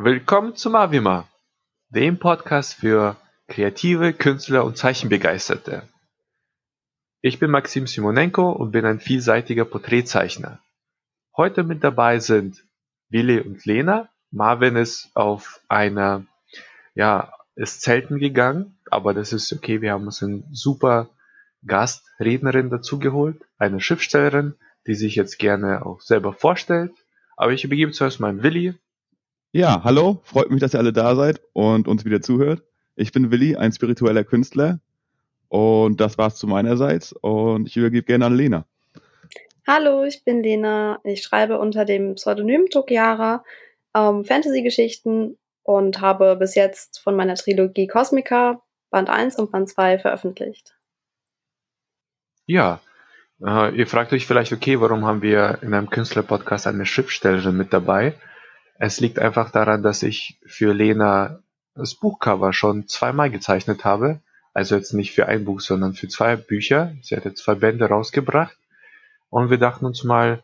[0.00, 1.26] Willkommen zum Avima,
[1.88, 3.16] dem Podcast für
[3.48, 5.82] kreative Künstler und Zeichenbegeisterte.
[7.20, 10.60] Ich bin Maxim Simonenko und bin ein vielseitiger Porträtzeichner.
[11.36, 12.64] Heute mit dabei sind
[13.08, 14.08] Willi und Lena.
[14.30, 16.24] Marvin ist auf einer,
[16.94, 19.80] ja, ist Zelten gegangen, aber das ist okay.
[19.80, 21.08] Wir haben uns einen super
[21.66, 24.54] Gastrednerin dazugeholt, eine Schriftstellerin,
[24.86, 26.92] die sich jetzt gerne auch selber vorstellt.
[27.36, 28.78] Aber ich übergebe zuerst mal an Willi.
[29.52, 32.62] Ja, hallo, freut mich, dass ihr alle da seid und uns wieder zuhört.
[32.96, 34.78] Ich bin Willi, ein spiritueller Künstler
[35.48, 38.66] und das war's zu meinerseits und ich übergebe gerne an Lena.
[39.66, 40.98] Hallo, ich bin Lena.
[41.02, 43.42] Ich schreibe unter dem Pseudonym Tokiara
[43.94, 49.98] ähm, Fantasy-Geschichten und habe bis jetzt von meiner Trilogie Cosmica Band 1 und Band 2
[49.98, 50.76] veröffentlicht.
[52.44, 52.80] Ja,
[53.42, 57.72] äh, ihr fragt euch vielleicht, okay, warum haben wir in einem Künstler-Podcast eine Schriftstellerin mit
[57.72, 58.14] dabei?
[58.78, 61.42] Es liegt einfach daran, dass ich für Lena
[61.74, 64.20] das Buchcover schon zweimal gezeichnet habe.
[64.54, 66.94] Also jetzt nicht für ein Buch, sondern für zwei Bücher.
[67.02, 68.56] Sie hat jetzt zwei Bände rausgebracht.
[69.30, 70.42] Und wir dachten uns mal,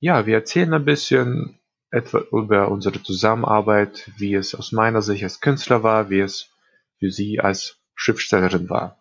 [0.00, 1.58] ja, wir erzählen ein bisschen
[1.90, 6.50] etwa über unsere Zusammenarbeit, wie es aus meiner Sicht als Künstler war, wie es
[6.98, 8.98] für sie als Schriftstellerin war.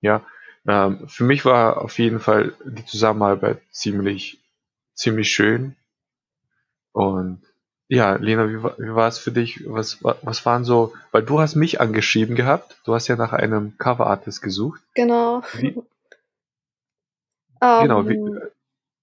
[0.00, 0.26] Ja,
[0.66, 4.42] ähm, für mich war auf jeden Fall die Zusammenarbeit ziemlich,
[4.94, 5.76] ziemlich schön.
[6.94, 7.42] Und
[7.88, 9.60] ja, Lena, wie, wie war es für dich?
[9.66, 13.76] Was, was waren so, weil du hast mich angeschrieben gehabt, du hast ja nach einem
[13.78, 14.80] Coverartist gesucht.
[14.94, 15.42] Genau.
[15.58, 15.74] Wie,
[17.60, 18.20] Ähm, genau, wie,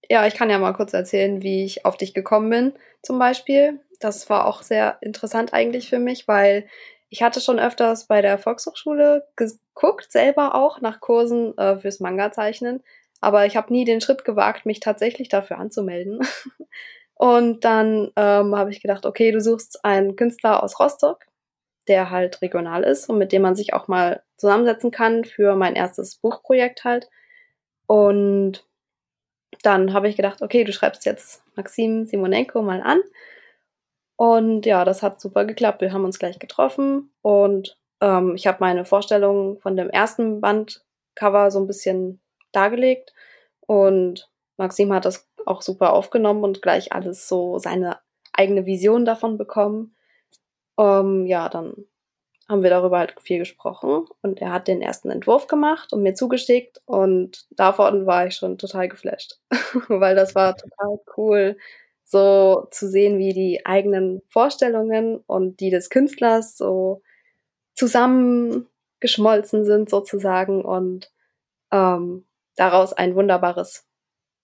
[0.10, 3.80] ja, ich kann ja mal kurz erzählen, wie ich auf dich gekommen bin, zum Beispiel.
[4.00, 6.68] Das war auch sehr interessant eigentlich für mich, weil
[7.10, 12.84] ich hatte schon öfters bei der Volkshochschule geguckt, selber auch nach Kursen äh, fürs Manga-Zeichnen,
[13.20, 16.20] aber ich habe nie den Schritt gewagt, mich tatsächlich dafür anzumelden.
[17.22, 21.28] Und dann ähm, habe ich gedacht, okay, du suchst einen Künstler aus Rostock,
[21.88, 25.76] der halt regional ist und mit dem man sich auch mal zusammensetzen kann für mein
[25.76, 27.12] erstes Buchprojekt halt.
[27.86, 28.66] Und
[29.62, 33.02] dann habe ich gedacht, okay, du schreibst jetzt Maxim Simonenko mal an.
[34.16, 35.82] Und ja, das hat super geklappt.
[35.82, 41.52] Wir haben uns gleich getroffen und ähm, ich habe meine Vorstellungen von dem ersten Bandcover
[41.52, 42.20] so ein bisschen
[42.52, 43.14] dargelegt.
[43.60, 48.00] Und Maxim hat das auch super aufgenommen und gleich alles so seine
[48.34, 49.96] eigene Vision davon bekommen.
[50.78, 51.86] Ähm, ja, dann
[52.52, 56.14] haben wir darüber halt viel gesprochen und er hat den ersten Entwurf gemacht und mir
[56.16, 59.40] zugeschickt und davon war ich schon total geflasht,
[59.88, 61.58] weil das war total cool,
[62.04, 67.02] so zu sehen, wie die eigenen Vorstellungen und die des Künstlers so
[67.74, 71.10] zusammengeschmolzen sind sozusagen und
[71.72, 73.88] ähm, daraus ein wunderbares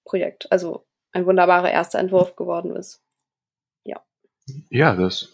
[0.06, 3.02] Projekt, also ein wunderbarer erster Entwurf geworden ist.
[3.84, 4.02] Ja.
[4.70, 5.30] ja, das,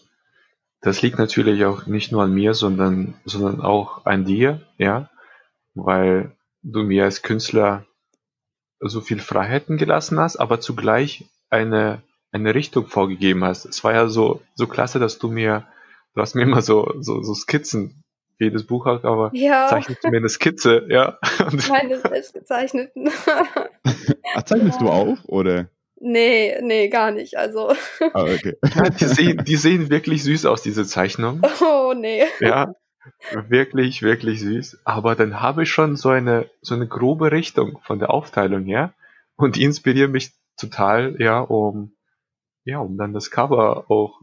[0.80, 5.10] das liegt natürlich auch nicht nur an mir, sondern, sondern auch an dir, ja,
[5.74, 7.86] weil du mir als Künstler
[8.80, 12.02] so viel Freiheiten gelassen hast, aber zugleich eine,
[12.32, 13.64] eine Richtung vorgegeben hast.
[13.64, 15.66] Es war ja so, so klasse, dass du mir,
[16.14, 18.03] du hast mir immer so, so, so Skizzen
[18.38, 21.18] jedes Buch hat, aber Ja, zeichnest du mir eine Skizze, ja.
[21.68, 23.10] Meine selbstgezeichneten.
[24.34, 25.68] Ach, zeichnest du auch, oder?
[26.00, 27.36] nee, nee, gar nicht.
[27.38, 27.70] Also,
[28.12, 28.56] Ah, okay.
[28.74, 31.42] ja, die sehen, die sehen wirklich süß aus, diese Zeichnungen.
[31.62, 32.24] oh nee.
[32.40, 32.74] Ja,
[33.48, 34.80] wirklich, wirklich süß.
[34.84, 38.92] Aber dann habe ich schon so eine, so eine grobe Richtung von der Aufteilung her.
[39.36, 41.96] Und die inspirieren mich total, ja, um,
[42.64, 44.20] ja, um dann das Cover auch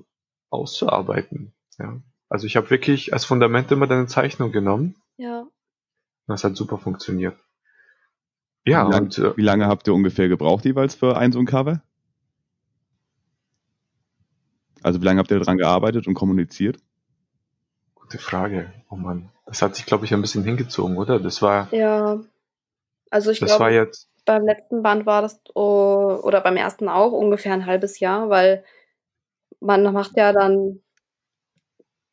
[0.49, 1.53] auszuarbeiten.
[1.79, 1.99] Ja.
[2.31, 4.95] Also ich habe wirklich als Fundament immer deine Zeichnung genommen.
[5.17, 5.45] Ja.
[6.27, 7.37] Das hat super funktioniert.
[8.65, 11.39] Ja, wie, lang, und äh, wie lange habt ihr ungefähr gebraucht jeweils für ein so
[11.39, 11.81] ein Cover?
[14.81, 16.79] Also wie lange habt ihr daran gearbeitet und kommuniziert?
[18.11, 18.73] gute Frage.
[18.89, 19.29] Oh Mann.
[19.45, 21.19] Das hat sich, glaube ich, ein bisschen hingezogen, oder?
[21.19, 22.19] Das war, Ja.
[23.09, 26.87] Also ich das war glaube, jetzt, beim letzten Band war das oh, oder beim ersten
[26.87, 28.63] auch ungefähr ein halbes Jahr, weil
[29.59, 30.81] man macht ja dann,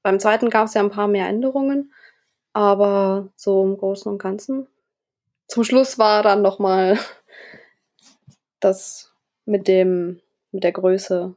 [0.08, 1.92] beim zweiten gab es ja ein paar mehr Änderungen,
[2.54, 4.66] aber so im Großen und Ganzen.
[5.48, 6.98] Zum Schluss war dann nochmal
[8.60, 9.12] das
[9.44, 10.20] mit dem,
[10.50, 11.36] mit der Größe.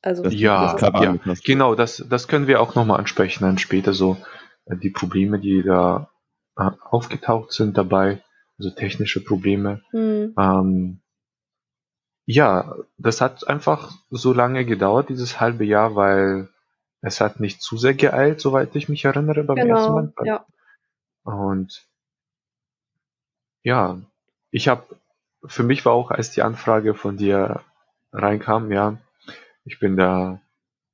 [0.00, 1.18] Also Das, Ja, das ja.
[1.44, 4.16] Genau, das, das können wir auch nochmal ansprechen, dann später so
[4.66, 6.08] die Probleme, die da
[6.56, 8.22] äh, aufgetaucht sind dabei,
[8.58, 9.82] also technische Probleme.
[9.90, 11.00] hm, Ähm,
[12.24, 16.48] ja, das hat einfach so lange gedauert, dieses halbe Jahr, weil
[17.00, 20.26] es hat nicht zu sehr geeilt, soweit ich mich erinnere, beim ersten genau, Mal.
[20.26, 20.46] ja.
[21.22, 21.86] Und
[23.62, 24.00] ja,
[24.50, 24.84] ich habe,
[25.44, 27.62] für mich war auch, als die Anfrage von dir
[28.12, 28.98] reinkam, ja,
[29.64, 30.40] Ich bin da,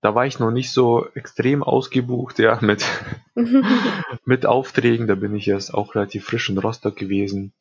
[0.00, 2.84] da war ich noch nicht so extrem ausgebucht, ja, mit,
[4.24, 5.06] mit Aufträgen.
[5.06, 7.54] Da bin ich erst auch relativ frisch in Rostock gewesen.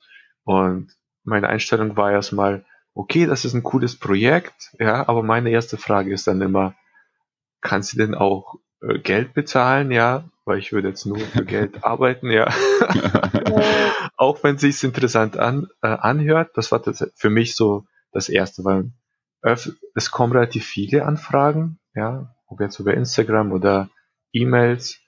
[0.43, 0.91] Und
[1.23, 6.13] meine Einstellung war erstmal, okay, das ist ein cooles Projekt, ja, aber meine erste Frage
[6.13, 6.75] ist dann immer,
[7.63, 10.25] kannst du denn auch äh, Geld bezahlen, ja?
[10.45, 12.47] Weil ich würde jetzt nur für Geld arbeiten, ja.
[14.17, 18.29] auch wenn es sich interessant an, äh, anhört, das war das für mich so das
[18.29, 18.91] Erste, weil
[19.95, 23.89] es kommen relativ viele Anfragen, ja, ob jetzt über Instagram oder
[24.31, 25.01] E-Mails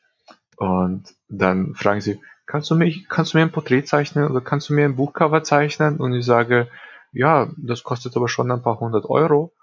[0.58, 4.70] und dann fragen sie, kannst du mich, kannst du mir ein Porträt zeichnen oder kannst
[4.70, 5.98] du mir ein Buchcover zeichnen?
[5.98, 6.68] Und ich sage,
[7.12, 9.54] ja, das kostet aber schon ein paar hundert Euro.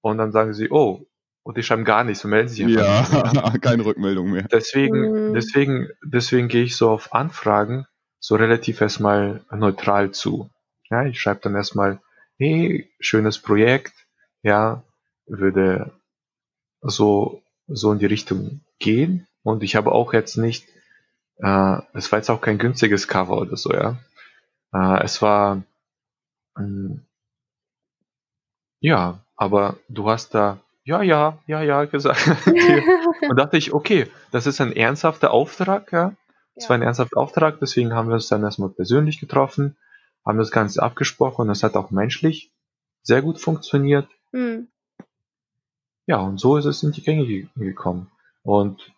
[0.00, 1.06] Und dann sagen sie, oh,
[1.50, 3.60] und die schreiben gar nichts und melden sich einfach Ja, nicht mehr.
[3.60, 4.44] keine Rückmeldung mehr.
[4.52, 5.34] Deswegen, mhm.
[5.34, 7.86] deswegen, deswegen gehe ich so auf Anfragen
[8.20, 10.48] so relativ erstmal neutral zu.
[10.90, 12.00] Ja, ich schreibe dann erstmal,
[12.38, 13.94] hey, schönes Projekt,
[14.44, 14.84] ja,
[15.26, 15.90] würde
[16.82, 19.26] so, so in die Richtung gehen.
[19.42, 20.68] Und ich habe auch jetzt nicht,
[21.38, 23.98] äh, es war jetzt auch kein günstiges Cover oder so, ja.
[24.72, 25.64] Äh, es war,
[26.56, 27.06] ähm,
[28.78, 32.26] ja, aber du hast da ja, ja, ja, ja gesagt.
[33.28, 36.14] und dachte ich, okay, das ist ein ernsthafter Auftrag, ja.
[36.56, 36.70] Es ja.
[36.70, 39.76] war ein ernsthafter Auftrag, deswegen haben wir uns dann erstmal persönlich getroffen,
[40.26, 42.52] haben das Ganze abgesprochen und das hat auch menschlich
[43.02, 44.08] sehr gut funktioniert.
[44.32, 44.68] Mhm.
[46.06, 48.10] Ja, und so ist es in die Gänge gekommen.
[48.42, 48.92] Und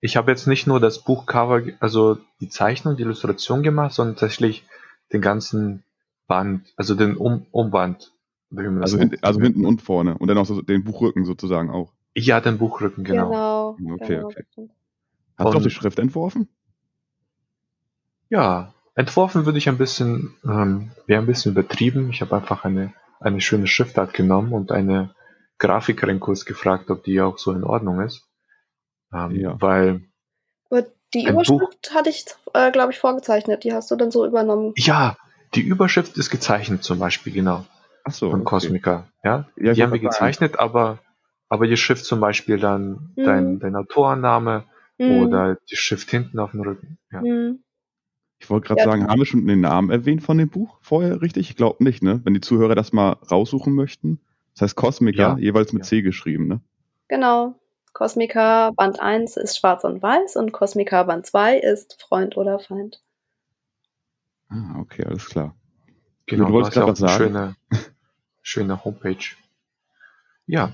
[0.00, 4.64] ich habe jetzt nicht nur das Buchcover, also die Zeichnung, die Illustration gemacht, sondern tatsächlich
[5.12, 5.82] den ganzen
[6.28, 8.12] Band, also den um Umband
[8.54, 10.16] also, hin, also hinten und vorne.
[10.18, 11.92] Und dann auch so den Buchrücken sozusagen auch.
[12.14, 13.76] Ja, den Buchrücken, genau.
[13.78, 13.94] Genau.
[13.94, 14.26] Okay, genau.
[14.28, 14.44] okay.
[15.38, 16.48] Hast du auch die Schrift entworfen?
[18.30, 22.10] Ja, entworfen würde ich ein bisschen, ähm, wäre ein bisschen übertrieben.
[22.10, 25.14] Ich habe einfach eine, eine schöne Schriftart genommen und eine
[25.58, 28.26] Grafikerin kurz gefragt, ob die auch so in Ordnung ist.
[29.12, 29.60] Ähm, ja.
[29.60, 30.02] Weil.
[30.70, 30.84] Aber
[31.14, 33.64] die Überschrift Buch, hatte ich, äh, glaube ich, vorgezeichnet.
[33.64, 34.72] Die hast du dann so übernommen.
[34.76, 35.16] Ja,
[35.54, 37.64] die Überschrift ist gezeichnet zum Beispiel, genau.
[38.06, 38.50] Ach so, von okay.
[38.50, 39.08] Cosmica.
[39.24, 41.00] Ja, ja die haben wir gezeichnet, aber,
[41.48, 43.24] aber die Schrift zum Beispiel dann mhm.
[43.24, 44.64] dein, dein Autorenname
[44.96, 45.22] mhm.
[45.22, 46.98] oder die Schrift hinten auf dem Rücken.
[47.10, 47.20] Ja.
[47.20, 47.64] Mhm.
[48.38, 48.84] Ich wollte gerade ja.
[48.86, 51.50] sagen, haben wir schon den Namen erwähnt von dem Buch vorher, richtig?
[51.50, 52.20] Ich glaube nicht, ne?
[52.22, 54.20] Wenn die Zuhörer das mal raussuchen möchten.
[54.54, 55.38] Das heißt Cosmica, ja.
[55.38, 55.88] jeweils mit ja.
[55.88, 56.60] C geschrieben, ne?
[57.08, 57.58] Genau.
[57.92, 63.02] Cosmica Band 1 ist schwarz und weiß und Cosmica Band 2 ist Freund oder Feind.
[64.48, 65.56] Ah, okay, alles klar.
[66.26, 67.16] Genau, du wolltest gerade was sagen.
[67.16, 67.56] Schöne,
[68.46, 69.34] schöne Homepage.
[70.46, 70.72] Ja.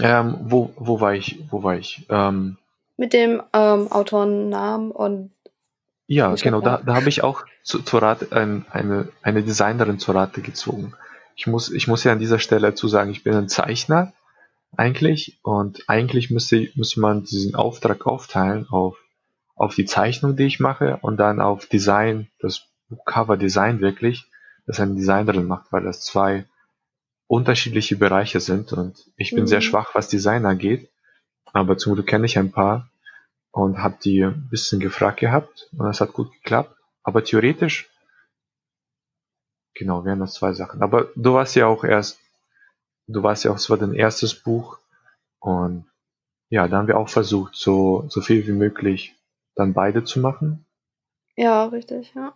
[0.00, 1.38] Ähm, wo, wo war ich?
[1.50, 2.04] Wo war ich?
[2.08, 2.58] Ähm,
[2.96, 5.30] Mit dem ähm, Autorennamen und
[6.08, 10.14] ja, genau, da, da habe ich auch zu, zu Rat, ein, eine, eine Designerin zur
[10.14, 10.94] Rate gezogen.
[11.34, 14.12] Ich muss, ich muss ja an dieser Stelle dazu sagen, ich bin ein Zeichner
[14.76, 18.96] eigentlich und eigentlich müsste, müsste man diesen Auftrag aufteilen auf,
[19.56, 22.62] auf die Zeichnung, die ich mache und dann auf Design, das
[23.04, 24.26] Cover Design wirklich,
[24.66, 26.44] das eine Designerin macht, weil das zwei
[27.26, 29.48] unterschiedliche Bereiche sind und ich bin mhm.
[29.48, 30.90] sehr schwach, was Design angeht,
[31.52, 32.90] aber zum Glück kenne ich ein paar
[33.50, 36.76] und habe die ein bisschen gefragt gehabt und das hat gut geklappt.
[37.02, 37.88] Aber theoretisch,
[39.74, 40.82] genau, wären das zwei Sachen.
[40.82, 42.20] Aber du warst ja auch erst,
[43.06, 44.78] du warst ja auch, es war dein erstes Buch
[45.38, 45.86] und
[46.48, 49.16] ja, da haben wir auch versucht, so, so viel wie möglich
[49.54, 50.66] dann beide zu machen.
[51.34, 52.34] Ja, richtig, ja.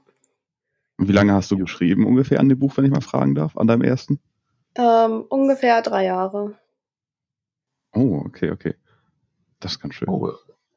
[0.96, 3.56] Und wie lange hast du geschrieben ungefähr an dem Buch, wenn ich mal fragen darf,
[3.56, 4.20] an deinem ersten?
[4.76, 6.54] Ähm, ungefähr drei Jahre.
[7.92, 8.74] Oh, okay, okay.
[9.58, 10.08] Das ist ganz schön.
[10.08, 10.32] Oh,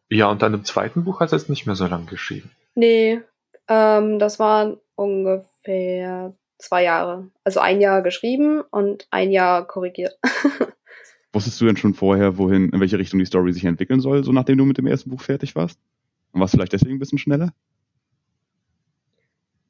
[0.09, 2.51] ja, und an dem zweiten Buch hast du jetzt nicht mehr so lange geschrieben.
[2.75, 3.21] Nee,
[3.67, 7.29] ähm, das waren ungefähr zwei Jahre.
[7.43, 10.17] Also ein Jahr geschrieben und ein Jahr korrigiert.
[11.33, 14.31] Wusstest du denn schon vorher, wohin, in welche Richtung die Story sich entwickeln soll, so
[14.31, 15.79] nachdem du mit dem ersten Buch fertig warst?
[16.31, 17.53] Und warst du vielleicht deswegen ein bisschen schneller?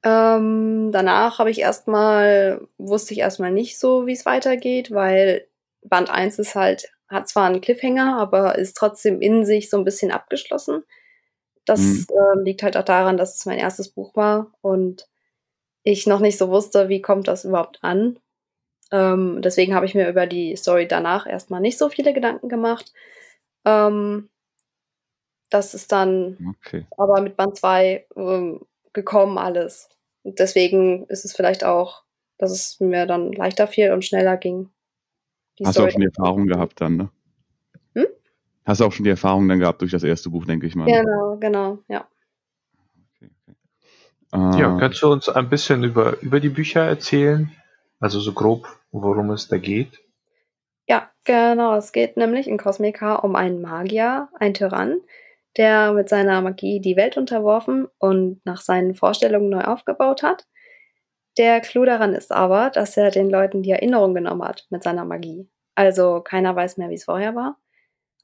[0.04, 5.48] Ähm, danach habe ich erstmal, wusste ich erstmal nicht so, wie es weitergeht, weil
[5.82, 9.86] Band 1 ist halt, hat zwar einen Cliffhanger, aber ist trotzdem in sich so ein
[9.86, 10.84] bisschen abgeschlossen.
[11.66, 12.06] Das mhm.
[12.10, 15.08] äh, liegt halt auch daran, dass es mein erstes Buch war und
[15.84, 18.20] ich noch nicht so wusste, wie kommt das überhaupt an.
[18.92, 22.94] Ähm, deswegen habe ich mir über die Story danach erstmal nicht so viele Gedanken gemacht.
[23.66, 24.30] Ähm,
[25.50, 26.86] das ist dann okay.
[26.98, 29.90] aber mit Band 2 ähm, gekommen alles.
[30.24, 32.04] Deswegen ist es vielleicht auch,
[32.38, 34.70] dass es mir dann leichter fiel und schneller ging.
[35.64, 37.10] Hast Story du auch schon die Erfahrung gehabt dann, ne?
[37.96, 38.08] Hm?
[38.66, 40.86] Hast du auch schon die Erfahrung dann gehabt durch das erste Buch, denke ich mal.
[40.86, 42.08] Genau, genau, ja.
[43.16, 44.58] Okay, okay.
[44.58, 47.52] Äh, ja, kannst du uns ein bisschen über, über die Bücher erzählen?
[48.00, 50.04] Also so grob, worum es da geht?
[50.88, 51.76] Ja, genau.
[51.76, 54.98] Es geht nämlich in Cosmica um einen Magier, einen Tyrann,
[55.58, 60.46] der mit seiner Magie die Welt unterworfen und nach seinen Vorstellungen neu aufgebaut hat.
[61.38, 65.06] Der Clou daran ist aber, dass er den Leuten die Erinnerung genommen hat mit seiner
[65.06, 65.48] Magie.
[65.76, 67.58] Also keiner weiß mehr, wie es vorher war.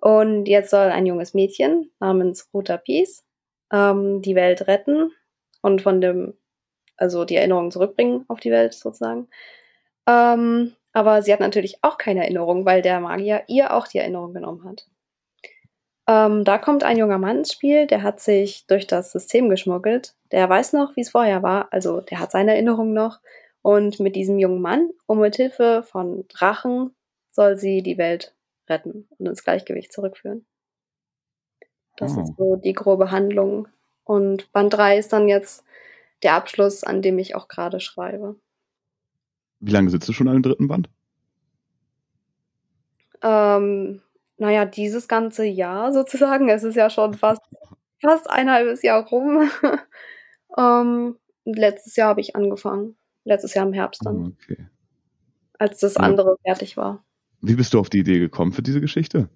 [0.01, 3.25] Und jetzt soll ein junges Mädchen namens Ruta Peace
[3.71, 5.11] ähm, die Welt retten
[5.61, 6.35] und von dem,
[6.97, 9.27] also die Erinnerung zurückbringen auf die Welt sozusagen.
[10.07, 14.33] Ähm, aber sie hat natürlich auch keine Erinnerung, weil der Magier ihr auch die Erinnerung
[14.33, 14.87] genommen hat.
[16.09, 20.15] Ähm, da kommt ein junger Mann ins Spiel, der hat sich durch das System geschmuggelt.
[20.31, 23.19] Der weiß noch, wie es vorher war, also der hat seine Erinnerung noch.
[23.61, 26.95] Und mit diesem jungen Mann und mit Hilfe von Drachen
[27.29, 28.33] soll sie die Welt
[28.67, 30.47] retten und ins Gleichgewicht zurückführen.
[31.95, 32.21] Das oh.
[32.21, 33.67] ist so die grobe Handlung.
[34.03, 35.63] Und Band 3 ist dann jetzt
[36.23, 38.35] der Abschluss, an dem ich auch gerade schreibe.
[39.59, 40.89] Wie lange sitzt du schon an dem dritten Band?
[43.21, 44.01] Ähm,
[44.39, 46.49] naja, dieses ganze Jahr sozusagen.
[46.49, 47.41] Es ist ja schon fast,
[48.01, 49.49] fast ein halbes Jahr rum.
[50.57, 52.95] ähm, letztes Jahr habe ich angefangen.
[53.25, 54.37] Letztes Jahr im Herbst dann.
[54.41, 54.67] Okay.
[55.57, 56.53] Als das andere ja.
[56.53, 57.03] fertig war.
[57.41, 59.29] Wie bist du auf die Idee gekommen für diese Geschichte?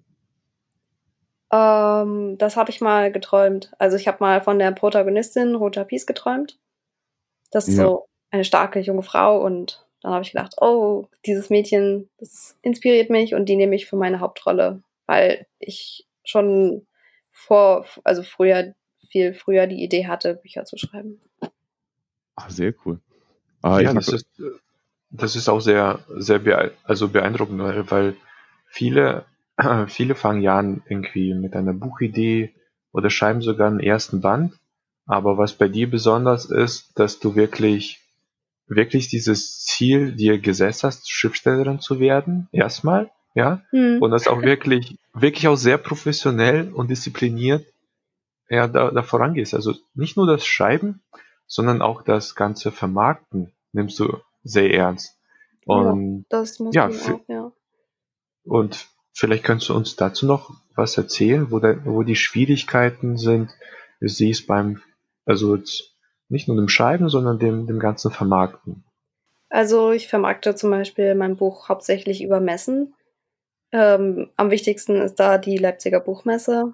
[1.52, 3.72] Ähm, das habe ich mal geträumt.
[3.78, 6.58] Also ich habe mal von der Protagonistin Rota Peace geträumt.
[7.50, 7.84] Das ist ja.
[7.84, 13.10] so eine starke junge Frau und dann habe ich gedacht, oh, dieses Mädchen, das inspiriert
[13.10, 16.86] mich und die nehme ich für meine Hauptrolle, weil ich schon
[17.30, 18.74] vor, also früher,
[19.08, 21.20] viel früher die Idee hatte, Bücher zu schreiben.
[22.36, 23.00] Ah, sehr cool.
[23.62, 24.26] Ah, ja, das ist,
[25.10, 28.16] das ist auch sehr, sehr bee also beeindruckend, weil
[28.66, 29.26] viele,
[29.88, 32.54] viele fangen ja an irgendwie mit einer Buchidee
[32.92, 34.54] oder schreiben sogar einen ersten Band.
[35.06, 38.00] Aber was bei dir besonders ist, dass du wirklich
[38.66, 44.00] wirklich dieses Ziel dir gesetzt hast, Schriftstellerin zu werden, erstmal, ja, hm.
[44.00, 47.66] und das auch wirklich, wirklich auch sehr professionell und diszipliniert
[48.48, 49.54] ja, da, da vorangehst.
[49.54, 51.02] Also nicht nur das Schreiben,
[51.46, 55.18] sondern auch das ganze Vermarkten nimmst du sehr ernst.
[55.66, 57.52] Und ja, das muss ja, auch, ja.
[58.44, 63.50] Und vielleicht könntest du uns dazu noch was erzählen, wo, da, wo die Schwierigkeiten sind,
[64.00, 64.82] du siehst beim,
[65.24, 65.56] also
[66.28, 68.84] nicht nur dem Schreiben, sondern dem, dem ganzen Vermarkten.
[69.48, 72.94] Also ich vermarkte zum Beispiel mein Buch hauptsächlich über Messen.
[73.74, 76.72] Ähm, am wichtigsten ist da die Leipziger Buchmesse,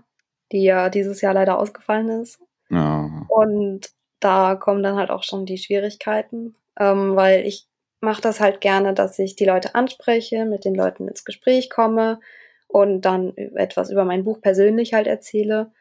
[0.52, 2.38] die ja dieses Jahr leider ausgefallen ist.
[2.68, 3.24] Ja.
[3.28, 3.90] Und
[4.20, 7.66] da kommen dann halt auch schon die Schwierigkeiten, ähm, weil ich
[8.02, 12.20] mache das halt gerne, dass ich die Leute anspreche, mit den Leuten ins Gespräch komme
[12.68, 15.72] und dann etwas über mein Buch persönlich halt erzähle.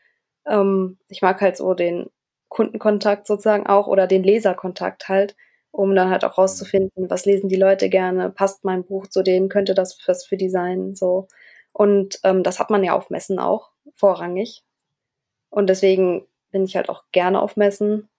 [0.47, 2.09] Ähm, ich mag halt so den
[2.47, 5.35] Kundenkontakt sozusagen auch oder den Leserkontakt halt,
[5.71, 9.49] um dann halt auch rauszufinden, was lesen die Leute gerne, passt mein Buch zu denen,
[9.49, 11.27] könnte das was für die sein, so.
[11.73, 14.63] Und ähm, das hat man ja auf Messen auch, vorrangig.
[15.49, 18.09] Und deswegen bin ich halt auch gerne auf Messen.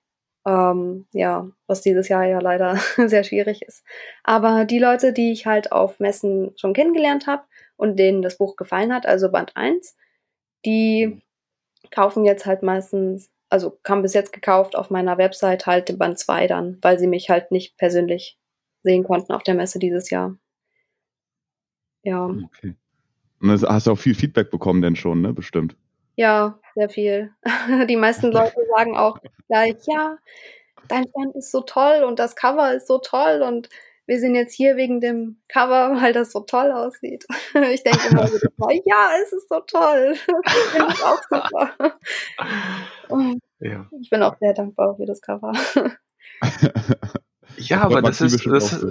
[0.47, 3.85] Ähm, ja, was dieses Jahr ja leider sehr schwierig ist.
[4.25, 7.43] Aber die Leute, die ich halt auf Messen schon kennengelernt habe
[7.77, 9.97] und denen das Buch gefallen hat, also Band 1,
[10.65, 11.21] die
[11.91, 16.19] kaufen jetzt halt meistens also kam bis jetzt gekauft auf meiner Website halt den Band
[16.19, 18.39] 2 dann, weil sie mich halt nicht persönlich
[18.83, 20.37] sehen konnten auf der Messe dieses Jahr.
[22.03, 22.27] Ja.
[22.27, 22.77] Okay.
[23.41, 25.33] Und hast du auch viel Feedback bekommen denn schon, ne?
[25.33, 25.77] Bestimmt.
[26.17, 27.33] Ja, sehr viel.
[27.89, 29.19] Die meisten Leute sagen auch
[29.49, 30.17] gleich, ja,
[30.89, 33.69] dein Stand ist so toll und das Cover ist so toll und
[34.11, 37.27] wir sind jetzt hier wegen dem Cover, weil das so toll aussieht.
[37.55, 40.17] Ich denke immer wieder, ja, es ist so toll.
[40.75, 41.71] Ich auch super.
[43.61, 43.89] Ja.
[44.01, 45.53] Ich bin auch sehr dankbar für das Cover.
[47.57, 48.85] ja, aber das ist, das,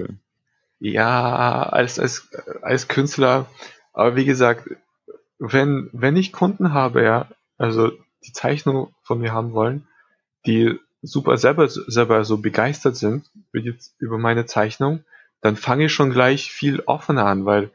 [0.79, 2.29] ja, als, als,
[2.61, 3.47] als Künstler,
[3.91, 4.69] aber wie gesagt,
[5.37, 7.91] wenn, wenn ich Kunden habe, ja, also
[8.25, 9.85] die Zeichnung von mir haben wollen,
[10.45, 13.29] die super selber, selber so begeistert sind
[13.99, 15.03] über meine Zeichnung,
[15.41, 17.71] dann fange ich schon gleich viel offener an, weil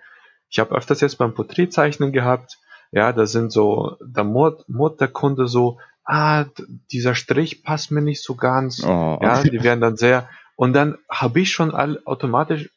[0.50, 2.58] ich habe öfters jetzt beim Porträtzeichnen gehabt,
[2.92, 6.44] ja, da sind so, da mord, mord der Kunde so, ah,
[6.92, 9.18] dieser Strich passt mir nicht so ganz, oh.
[9.20, 12.70] ja, die werden dann sehr, und dann habe ich schon all, automatisch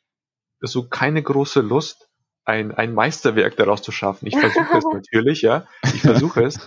[0.60, 2.10] so keine große Lust,
[2.46, 4.26] ein, ein Meisterwerk daraus zu schaffen.
[4.26, 6.60] Ich versuche es natürlich, ja, ich versuche es,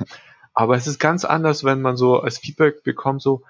[0.52, 3.42] aber es ist ganz anders, wenn man so als Feedback bekommt, so,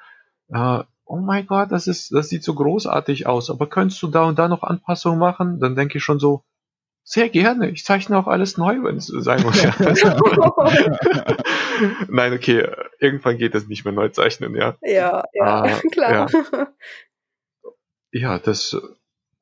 [0.52, 4.24] äh, oh mein Gott, das ist, das sieht so großartig aus, aber könntest du da
[4.24, 5.58] und da noch Anpassungen machen?
[5.60, 6.44] Dann denke ich schon so,
[7.02, 7.70] sehr gerne.
[7.70, 9.60] Ich zeichne auch alles neu, wenn es sein muss.
[9.62, 9.74] Ja.
[12.08, 12.68] Nein, okay,
[13.00, 14.76] irgendwann geht es nicht mehr neu zeichnen, ja.
[14.82, 16.30] Ja, ja, ah, klar.
[16.30, 16.68] Ja.
[18.12, 18.80] ja, das,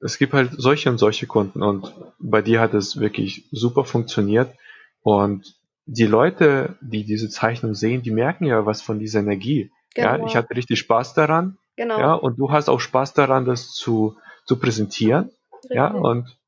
[0.01, 4.55] es gibt halt solche und solche Kunden und bei dir hat es wirklich super funktioniert
[5.03, 9.71] und die Leute, die diese Zeichnung sehen, die merken ja was von dieser Energie.
[9.99, 10.27] Ja, Genau.
[10.29, 11.59] ich hatte richtig Spaß daran.
[11.77, 11.99] Genau.
[11.99, 15.31] Ja, und du hast auch Spaß daran, das zu, zu präsentieren.
[15.71, 16.03] Ja, richtig.
[16.05, 16.39] und,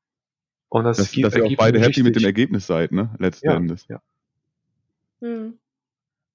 [0.69, 3.13] und das Dass, gibt- dass ihr auch beide happy mit dem Ergebnis seid, ne?
[3.19, 3.85] Letzten Ja, Endes.
[3.89, 4.01] ja.
[5.21, 5.57] Hm.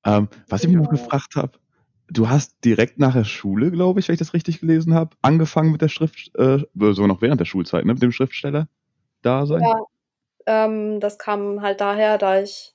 [0.05, 1.03] Ähm, was ich mich noch Genau.
[1.03, 1.59] gefragt habe,
[2.09, 5.73] du hast direkt nach der Schule, glaube ich, wenn ich das richtig gelesen habe, angefangen
[5.73, 7.93] mit der Schrift, äh, sogar noch während der Schulzeit, ne?
[7.95, 8.69] Mit dem Schriftsteller
[9.23, 9.63] da sein.
[9.63, 9.75] Ja,
[10.47, 12.75] ähm, das kam halt daher, da ich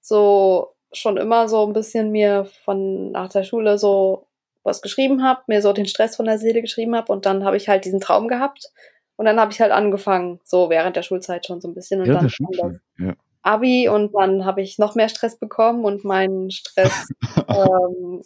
[0.00, 4.26] so schon immer so ein bisschen mir von nach der Schule so
[4.62, 7.56] was geschrieben habe, mir so den Stress von der Seele geschrieben habe und dann habe
[7.56, 8.70] ich halt diesen Traum gehabt
[9.16, 12.08] und dann habe ich halt angefangen, so während der Schulzeit schon so ein bisschen und
[12.08, 12.80] Während dann das.
[12.98, 13.14] Ja.
[13.42, 17.08] Abi und dann habe ich noch mehr Stress bekommen und meinen Stress,
[17.48, 18.22] ähm,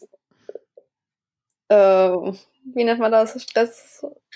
[1.69, 2.33] äh,
[2.75, 3.47] wie nennt man das?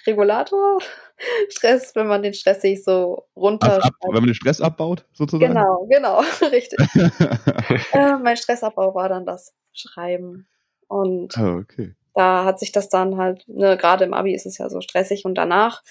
[0.04, 0.78] Stressregulator?
[1.48, 3.74] Stress, wenn man den Stress sich so runter.
[3.74, 5.54] Also ab, wenn man den Stress abbaut, sozusagen.
[5.54, 6.20] Genau, genau,
[6.50, 6.78] richtig.
[7.92, 10.46] äh, mein Stressabbau war dann das Schreiben.
[10.86, 11.94] Und Ah, okay.
[12.14, 15.24] da hat sich das dann halt, ne, gerade im Abi ist es ja so stressig
[15.24, 15.82] und danach,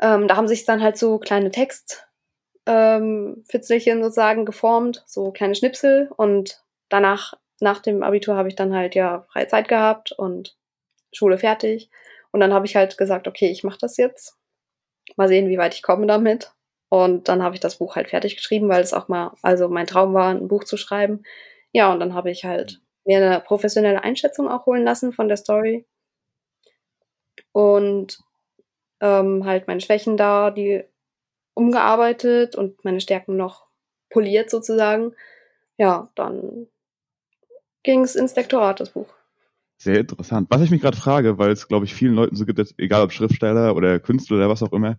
[0.00, 2.06] ähm, da haben sich dann halt so kleine Text,
[2.66, 8.94] ähm, sozusagen geformt, so kleine Schnipsel und danach, nach dem Abitur habe ich dann halt
[8.94, 10.56] ja freie Zeit gehabt und
[11.12, 11.90] Schule fertig
[12.32, 14.36] und dann habe ich halt gesagt, okay, ich mache das jetzt,
[15.16, 16.52] mal sehen, wie weit ich komme damit
[16.88, 19.86] und dann habe ich das Buch halt fertig geschrieben, weil es auch mal, also mein
[19.86, 21.22] Traum war, ein Buch zu schreiben.
[21.72, 25.36] Ja, und dann habe ich halt mir eine professionelle Einschätzung auch holen lassen von der
[25.36, 25.86] Story.
[27.52, 28.18] Und
[29.00, 30.84] ähm, halt meine Schwächen da, die
[31.54, 33.66] umgearbeitet und meine Stärken noch
[34.10, 35.14] poliert sozusagen.
[35.76, 36.68] Ja, dann
[37.82, 39.17] ging es ins Lektorat, das Buch.
[39.78, 40.48] Sehr interessant.
[40.50, 43.12] Was ich mich gerade frage, weil es, glaube ich, vielen Leuten so gibt, egal ob
[43.12, 44.98] Schriftsteller oder Künstler oder was auch immer,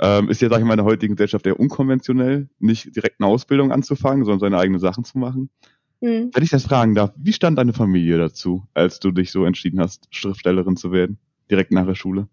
[0.00, 3.28] ähm, ist ja, sag ich mal, in der heutigen Gesellschaft eher unkonventionell, nicht direkt eine
[3.28, 5.48] Ausbildung anzufangen, sondern seine eigenen Sachen zu machen.
[6.00, 6.30] Hm.
[6.32, 9.78] Wenn ich das fragen darf, wie stand deine Familie dazu, als du dich so entschieden
[9.78, 11.18] hast, Schriftstellerin zu werden,
[11.50, 12.26] direkt nach der Schule?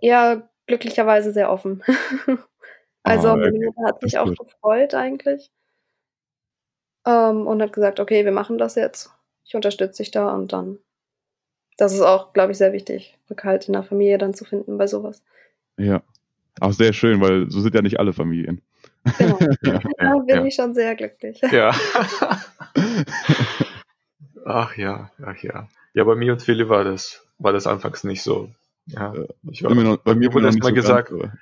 [0.00, 1.82] Ja, glücklicherweise sehr offen.
[3.02, 3.58] also Ah, meine.
[3.58, 4.38] Mutter hat sich auch gut.
[4.38, 5.50] gefreut eigentlich.
[7.06, 9.10] Ähm, und hat gesagt, okay, wir machen das jetzt.
[9.44, 10.78] Ich unterstütze dich da und dann.
[11.76, 14.86] Das ist auch, glaube ich, sehr wichtig, Rückhalt in der Familie dann zu finden bei
[14.86, 15.22] sowas.
[15.76, 16.02] Ja.
[16.60, 18.62] Auch sehr schön, weil so sind ja nicht alle Familien.
[19.18, 19.38] Genau.
[19.64, 20.44] Ja, Da bin ja.
[20.44, 21.40] ich schon sehr glücklich.
[21.50, 21.72] ja.
[24.46, 25.68] Ach ja, ach ja.
[25.94, 28.50] Ja, bei mir und Philipp war das, war das anfangs nicht so.
[28.86, 29.24] Ja, Ja.
[29.50, 31.32] ich Bei war, mir, noch, bei mir wurde noch erst mal nicht so gesagt, ganz,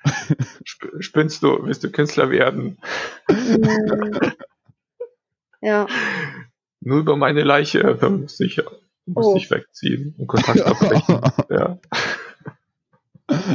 [0.63, 2.79] "Sp- spinnst du, willst du Künstler werden?
[3.29, 4.31] Mm.
[5.61, 5.87] ja,
[6.81, 8.09] Nur über meine Leiche, da
[9.07, 9.37] ich, musste Oh.
[9.37, 11.21] ich wegziehen und Kontakt abbrechen.
[11.51, 11.79] ja.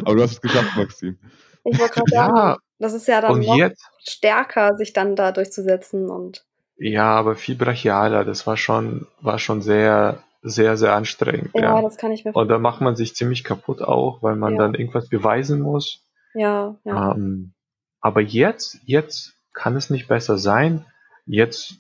[0.05, 1.17] aber du hast es geschafft, Maxim.
[1.63, 5.15] ich wollte gerade sagen, ja, das ist ja dann und noch jetzt, stärker, sich dann
[5.15, 6.45] da durchzusetzen und
[6.79, 11.49] ja, aber viel brachialer, das war schon, war schon sehr, sehr, sehr anstrengend.
[11.55, 11.81] ja, Ja.
[11.81, 14.60] das kann ich mir Und da macht man sich ziemlich kaputt auch, weil man Ja.
[14.60, 16.03] dann irgendwas beweisen muss.
[16.36, 17.13] Ja, ja.
[17.13, 17.53] Ähm,
[17.99, 20.86] aber jetzt, jetzt kann es nicht besser sein.
[21.25, 21.77] Jetzt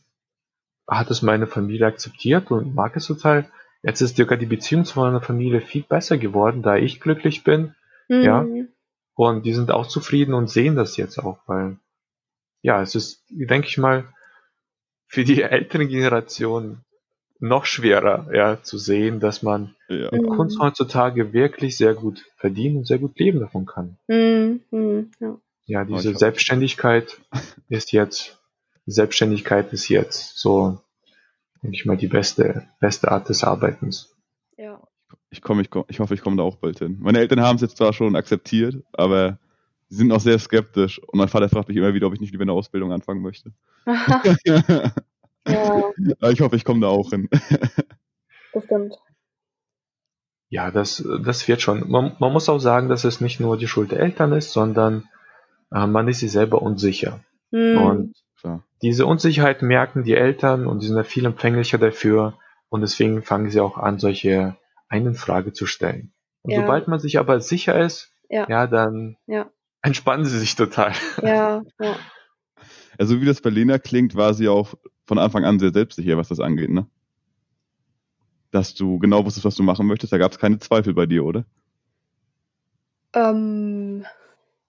[0.87, 3.45] hat es meine Familie akzeptiert und mag es total.
[3.83, 7.75] Jetzt ist sogar die Beziehung zu meiner Familie viel besser geworden, da ich glücklich bin.
[8.09, 8.41] ja.
[8.43, 8.69] Mhm.
[9.15, 11.77] Und die sind auch zufrieden und sehen das jetzt auch, weil,
[12.61, 14.03] ja, es ist, denke ich mal,
[15.07, 16.81] für die ältere Generation
[17.39, 20.09] noch schwerer, ja, zu sehen, dass man Ja.
[20.11, 20.29] Mhm.
[20.29, 23.97] Kunst heutzutage wirklich sehr gut verdienen und sehr gut leben davon kann.
[24.07, 24.61] Mhm.
[24.71, 25.11] Mhm.
[25.19, 25.37] Ja.
[25.65, 27.19] Ja, diese Selbstständigkeit
[27.69, 28.39] ist jetzt,
[28.85, 30.79] Selbstständigkeit ist jetzt so,
[31.61, 34.15] denke ich mal, die beste, beste Art des Arbeitens.
[34.57, 34.81] ja.
[35.29, 36.97] Ich komme, ich, komm, ich hoffe, ich komme da auch bald hin.
[37.01, 39.39] Meine Eltern haben es jetzt zwar schon akzeptiert, aber
[39.89, 40.99] sie sind auch sehr skeptisch.
[40.99, 43.51] Und mein Vater fragt mich immer wieder, ob ich nicht lieber eine Ausbildung anfangen möchte.
[43.85, 45.83] ja,
[46.19, 47.29] Aber ich hoffe, ich komme da auch hin.
[48.53, 48.95] bestimmt.
[50.49, 51.89] Ja, das, das wird schon.
[51.89, 55.09] Man, man muss auch sagen, dass es nicht nur die Schuld der Eltern ist, sondern
[55.71, 57.23] äh, man ist sich selber unsicher.
[57.51, 57.77] Mhm.
[57.77, 58.63] Und Klar.
[58.81, 62.37] diese Unsicherheit merken die Eltern und die sind ja viel empfänglicher dafür
[62.69, 64.55] und deswegen fangen sie auch an, solche
[64.89, 66.13] einen Frage zu stellen.
[66.43, 66.61] Und Ja.
[66.61, 68.45] sobald man sich aber sicher ist, Ja.
[68.47, 69.49] ja, dann Ja.
[69.81, 70.93] entspannen sie sich total.
[71.21, 71.95] Ja, ja.
[72.99, 76.27] Also wie das bei Lena klingt, war sie auch von Anfang an sehr selbstsicher, was
[76.29, 76.87] das angeht, ne?
[78.51, 81.23] Dass du genau wusstest, was du machen möchtest, da gab es keine Zweifel bei dir,
[81.25, 81.45] oder?
[83.13, 84.05] Ähm,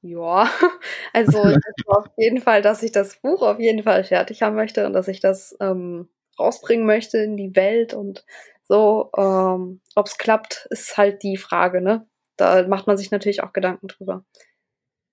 [0.02, 0.48] ja,
[1.12, 4.86] also wusste auf jeden Fall, dass ich das Buch auf jeden Fall fertig haben möchte
[4.86, 6.08] und dass ich das ähm,
[6.38, 8.24] rausbringen möchte in die Welt und
[8.68, 9.10] so.
[9.16, 12.06] Ähm, Ob es klappt, ist halt die Frage, ne?
[12.38, 14.24] da macht man sich natürlich auch Gedanken drüber.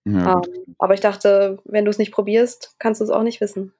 [0.06, 3.42] Ja, Ähm, aber ich dachte, wenn du es nicht probierst, kannst du es auch nicht
[3.42, 3.74] wissen,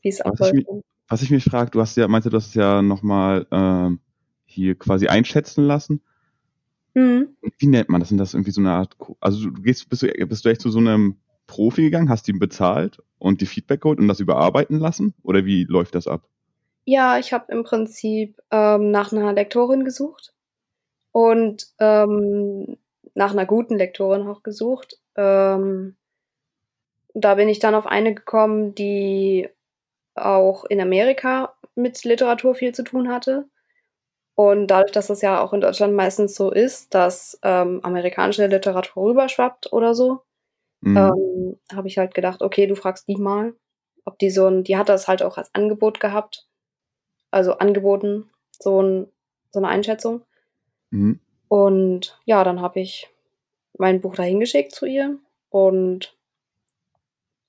[0.00, 0.66] wie es ich abläuft.
[1.08, 4.00] Was ich mich frage, du hast ja, meinte, du hast es ja nochmal ähm,
[4.44, 6.02] hier quasi einschätzen lassen.
[6.96, 7.36] Mhm.
[7.58, 8.08] Wie nennt man das?
[8.08, 10.70] Sind das irgendwie so eine Art, also du gehst, bist du, bist du echt zu
[10.70, 15.12] so einem Profi gegangen, hast ihn bezahlt und die Feedback geholt und das überarbeiten lassen?
[15.22, 16.26] Oder wie läuft das ab?
[16.86, 20.32] Ja, ich habe im Prinzip ähm, nach einer Lektorin gesucht
[21.12, 22.78] und ähm,
[23.12, 24.98] nach einer guten Lektorin auch gesucht.
[25.16, 25.96] Ähm,
[27.12, 29.50] da bin ich dann auf eine gekommen, die
[30.14, 33.50] auch in Amerika mit Literatur viel zu tun hatte.
[34.36, 39.04] Und dadurch, dass es ja auch in Deutschland meistens so ist, dass ähm, amerikanische Literatur
[39.10, 40.20] rüberschwappt oder so,
[40.82, 40.96] Mhm.
[40.98, 43.54] ähm, habe ich halt gedacht, okay, du fragst die mal,
[44.04, 46.46] ob die so ein, die hat das halt auch als Angebot gehabt,
[47.30, 49.08] also angeboten, so, ein,
[49.52, 50.22] so eine Einschätzung.
[50.90, 51.20] Mhm.
[51.48, 53.10] Und ja, dann habe ich
[53.78, 55.18] mein Buch dahin geschickt zu ihr
[55.50, 56.16] und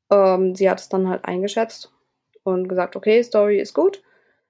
[0.10, 1.92] ähm, sie hat es dann halt eingeschätzt
[2.44, 4.02] und gesagt, okay, Story ist gut,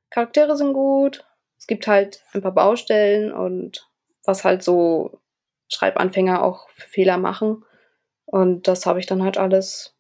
[0.09, 1.25] Charaktere sind gut,
[1.57, 3.89] es gibt halt ein paar Baustellen und
[4.23, 5.19] was halt so
[5.69, 7.65] Schreibanfänger auch für Fehler machen.
[8.25, 9.95] Und das habe ich dann halt alles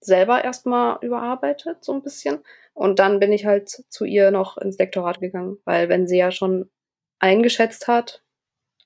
[0.00, 2.40] selber erstmal überarbeitet, so ein bisschen.
[2.72, 6.30] Und dann bin ich halt zu ihr noch ins Lektorat gegangen, weil wenn sie ja
[6.30, 6.70] schon
[7.18, 8.22] eingeschätzt hat,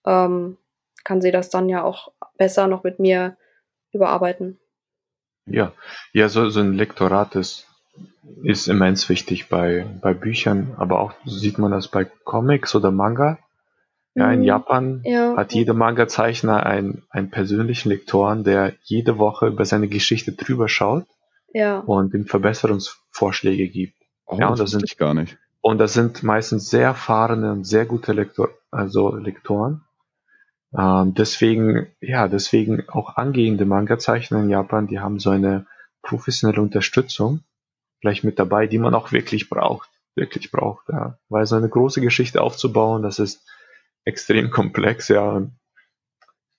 [0.05, 0.59] ähm,
[1.05, 3.37] kann sie das dann ja auch besser noch mit mir
[3.93, 4.59] überarbeiten.
[5.47, 5.73] Ja,
[6.13, 7.67] ja, so, so ein Lektorat ist,
[8.43, 13.39] ist immens wichtig bei, bei Büchern, aber auch sieht man das bei Comics oder Manga.
[14.15, 14.45] Ja, in Mhm.
[14.47, 15.37] Japan Ja.
[15.37, 21.05] hat jeder Manga-Zeichner einen, einen persönlichen Lektoren, der jede Woche über seine Geschichte drüber schaut
[21.53, 21.79] Ja.
[21.81, 23.95] und ihm Verbesserungsvorschläge gibt.
[24.27, 25.37] Oh, Ja, und das das sind- ich gar nicht.
[25.61, 29.83] Und das sind meistens sehr erfahrene und sehr gute Lektor, also Lektoren.
[30.77, 35.67] Ähm, deswegen, ja, deswegen auch angehende Manga-Zeichner in Japan, die haben so eine
[36.03, 37.41] professionelle Unterstützung
[38.01, 41.19] gleich mit dabei, die man auch wirklich braucht, wirklich braucht, ja.
[41.29, 43.47] Weil so eine große Geschichte aufzubauen, das ist
[44.05, 45.47] extrem komplex, ja,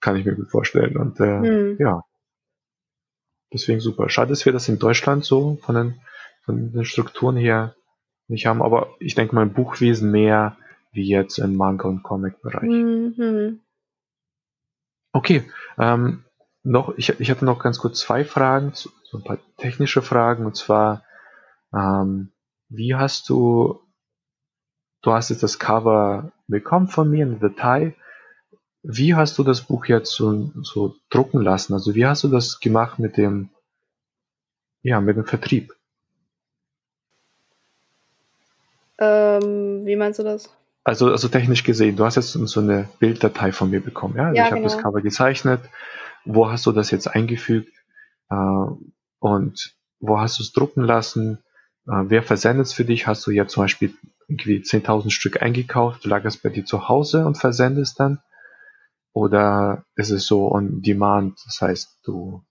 [0.02, 0.97] kann ich mir gut vorstellen.
[0.97, 1.78] Und äh, Hm.
[1.80, 2.04] ja,
[3.54, 4.10] deswegen super.
[4.10, 6.02] Schade, dass wir das in Deutschland so von den,
[6.43, 7.75] von den Strukturen her
[8.28, 10.56] nicht haben, aber ich denke mal Buchwesen mehr
[10.91, 12.69] wie jetzt im Manga- und Comic-Bereich.
[12.69, 13.60] Mhm.
[15.12, 15.43] Okay,
[15.78, 16.23] ähm,
[16.63, 20.56] noch, ich, ich hatte noch ganz kurz zwei Fragen, so ein paar technische Fragen, und
[20.56, 21.04] zwar,
[21.73, 22.32] ähm,
[22.69, 23.79] wie hast du,
[25.01, 27.95] du hast jetzt das Cover bekommen von mir, eine Datei,
[28.84, 31.73] wie hast du das Buch jetzt so, so drucken lassen?
[31.73, 33.49] Also wie hast du das gemacht mit dem,
[34.82, 35.73] ja, mit dem Vertrieb?
[38.97, 40.49] Ähm, wie meinst du das?
[40.84, 44.27] Also, also technisch gesehen, du hast jetzt so eine Bilddatei von mir bekommen, ja?
[44.27, 44.89] Also Ja, ich habe das genau.
[44.89, 45.62] Cover gezeichnet.
[46.25, 47.73] Wo hast du das jetzt eingefügt?
[48.29, 48.36] Äh,
[49.19, 51.39] und wo hast du es drucken lassen?
[51.89, 53.08] Äh, wer versendet es für dich?
[53.08, 53.93] Hast du jetzt zum Beispiel
[54.28, 58.19] irgendwie 10.000 Stück eingekauft, lag es bei dir zu Hause und versendest dann?
[59.13, 61.39] Oder ist es so on demand?
[61.45, 62.43] Das heißt, du,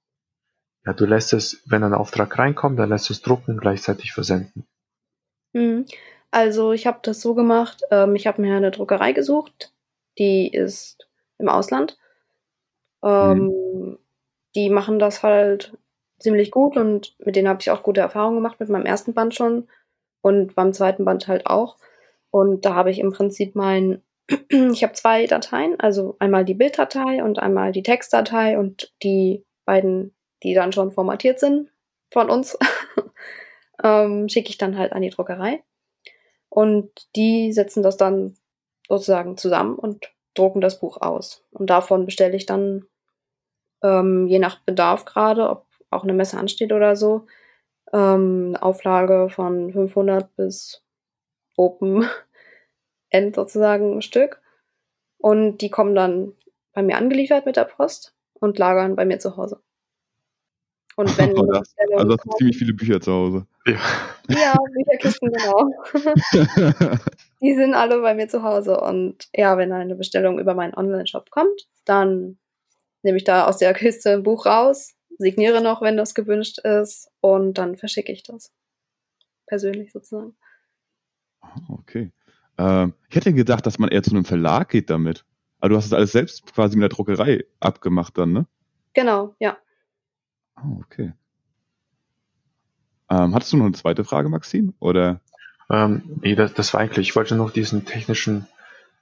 [0.85, 4.13] ja, du lässt es, wenn ein Auftrag reinkommt, dann lässt du es drucken und gleichzeitig
[4.13, 4.67] versenden.
[5.53, 5.87] Mhm.
[6.31, 9.73] Also ich habe das so gemacht, ähm, ich habe mir eine Druckerei gesucht,
[10.19, 11.97] die ist im Ausland.
[13.03, 13.99] Ähm,
[14.55, 15.77] Die machen das halt
[16.19, 19.35] ziemlich gut und mit denen habe ich auch gute Erfahrungen gemacht, mit meinem ersten Band
[19.35, 19.69] schon
[20.21, 21.77] und beim zweiten Band halt auch.
[22.31, 24.03] Und da habe ich im Prinzip mein,
[24.49, 30.15] ich habe zwei Dateien, also einmal die Bilddatei und einmal die Textdatei und die beiden,
[30.43, 31.71] die dann schon formatiert sind
[32.13, 32.59] von uns,
[33.83, 35.63] ähm, schicke ich dann halt an die Druckerei.
[36.49, 38.35] Und die setzen das dann
[38.89, 41.45] sozusagen zusammen und drucken das Buch aus.
[41.51, 42.87] Und davon bestelle ich dann,
[43.83, 47.27] ähm, je nach Bedarf gerade, ob auch eine Messe ansteht oder so,
[47.93, 50.83] ähm, eine Auflage von 500 bis
[51.57, 52.05] Open
[53.11, 54.41] End sozusagen ein Stück.
[55.19, 56.33] Und die kommen dann
[56.73, 59.61] bei mir angeliefert mit der Post und lagern bei mir zu Hause.
[60.97, 63.47] Und wenn Oh, das- Also hast du ziemlich viele Bücher zu Hause.
[63.67, 63.77] Ja.
[64.29, 65.71] ja, Bücherkisten, genau.
[67.41, 68.81] Die sind alle bei mir zu Hause.
[68.81, 72.39] Und ja, wenn eine Bestellung über meinen Online-Shop kommt, dann
[73.03, 77.11] nehme ich da aus der Kiste ein Buch raus, signiere noch, wenn das gewünscht ist,
[77.21, 78.53] und dann verschicke ich das.
[79.47, 80.37] Persönlich sozusagen.
[81.41, 82.13] Ah, okay.
[82.57, 85.25] Ähm, ich hätte gedacht, dass man eher zu einem Verlag geht damit.
[85.61, 88.47] Aber du hast es alles selbst quasi mit der Druckerei abgemacht dann, ne?
[88.95, 89.59] Genau, ja.
[90.55, 91.13] Ah, okay.
[93.11, 94.75] Ähm, hattest du noch eine zweite Frage, Maxim?
[94.81, 95.21] Oder?
[95.71, 98.47] Ähm, nee, das, das war eigentlich, ich wollte noch diesen technischen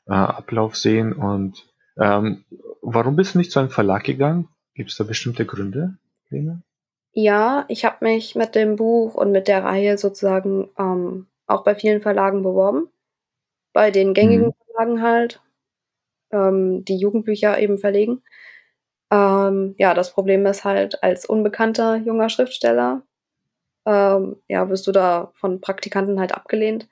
[0.06, 1.64] äh, Ablauf sehen und
[1.98, 2.44] Ähm,
[2.82, 4.50] warum bist du nicht zu einem Verlag gegangen?
[4.74, 5.96] Gibt es da bestimmte Gründe,
[6.30, 6.62] Lena?
[7.14, 11.74] Ja, ich habe mich mit dem Buch und mit der Reihe sozusagen ähm, auch bei
[11.74, 12.88] vielen Verlagen beworben.
[13.74, 14.52] Bei den gängigen Mhm.
[14.66, 15.42] Verlagen halt,
[16.32, 18.22] ähm, die Jugendbücher eben verlegen.
[19.12, 23.02] Ähm, ja, das Problem ist halt, als unbekannter junger Schriftsteller,
[23.86, 26.88] ähm, ja, wirst du da von Praktikanten halt abgelehnt,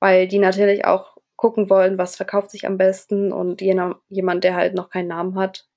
[0.00, 4.56] weil die natürlich auch gucken wollen, was verkauft sich am besten und jener, jemand, der
[4.56, 5.68] halt noch keinen Namen hat,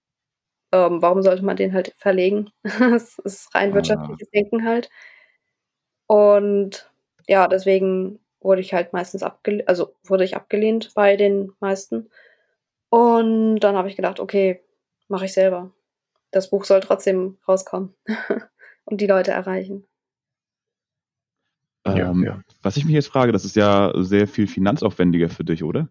[0.73, 2.51] ähm, warum sollte man den halt verlegen?
[2.95, 3.75] Es ist rein Ah.
[3.75, 4.89] wirtschaftliches Denken halt.
[6.07, 6.91] Und
[7.27, 12.09] ja, deswegen wurde ich halt meistens abgelehnt, also wurde ich abgelehnt bei den meisten.
[12.89, 14.61] Und dann habe ich gedacht, okay,
[15.09, 15.71] mache ich selber.
[16.31, 17.95] Das Buch soll trotzdem rauskommen
[18.85, 19.85] und die Leute erreichen.
[21.85, 22.41] Ja, Ähm, ja.
[22.61, 25.89] Was ich mich jetzt frage, das ist ja sehr viel finanzaufwendiger für dich, oder?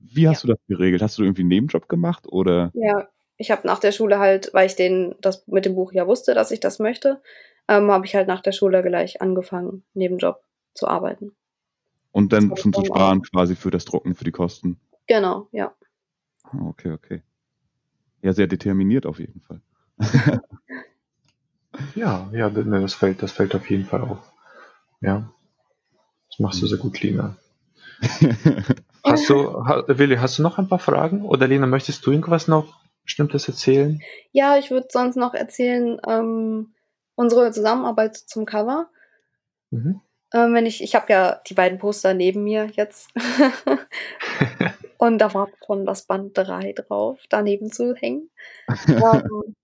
[0.00, 1.02] Wie hast du das geregelt?
[1.02, 2.72] Hast du irgendwie einen Nebenjob gemacht oder?
[2.74, 6.06] Ja, ich habe nach der Schule halt, weil ich den, das mit dem Buch ja
[6.06, 7.20] wusste, dass ich das möchte,
[7.68, 10.42] ähm, habe ich halt nach der Schule gleich angefangen, Nebenjob
[10.74, 11.32] zu arbeiten.
[12.12, 12.96] Und dann schon zu dann auch.
[12.96, 14.78] sparen quasi für das Drucken, für die Kosten.
[15.06, 15.74] Genau, ja.
[16.44, 17.22] Ah, Okay, okay.
[18.22, 19.60] Ja, sehr determiniert auf jeden Fall.
[21.94, 24.18] Ja, ja, ne, das fällt, das fällt auf jeden Fall auf.
[25.00, 25.30] Ja.
[26.30, 27.36] Das machst du sehr gut, Lena.
[29.04, 29.36] Hast du,
[29.86, 31.22] Willi, hast du noch ein paar Fragen?
[31.22, 32.74] Oder Lena, möchtest du irgendwas noch
[33.06, 34.00] Bestimmtes erzählen?
[34.32, 36.74] Ja, ich würde sonst noch erzählen, ähm,
[37.14, 38.90] unsere Zusammenarbeit zum Cover.
[39.70, 40.00] Mhm.
[40.34, 43.10] Ähm, wenn ich, ich habe ja die beiden Poster neben mir jetzt.
[44.98, 48.30] Und da war schon das Band 3 drauf, daneben zu hängen.
[48.88, 49.54] ähm,